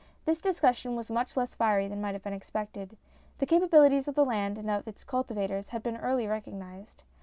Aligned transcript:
This 0.25 0.41
discussion 0.41 0.95
was 0.95 1.11
much 1.11 1.37
less 1.37 1.53
fiery 1.53 1.87
than 1.87 2.01
might 2.01 2.13
have 2.15 2.23
been 2.23 2.33
expected. 2.33 2.97
The 3.37 3.45
capabilities 3.45 4.07
of 4.07 4.15
the 4.15 4.25
land 4.25 4.57
and 4.57 4.67
of 4.67 4.87
its 4.87 5.03
cultivators 5.03 5.69
had 5.69 5.83
been 5.83 5.97
early 5.97 6.25
recognized. 6.25 7.03